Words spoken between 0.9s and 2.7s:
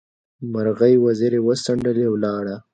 وزرې وڅنډلې؛ ولاړه.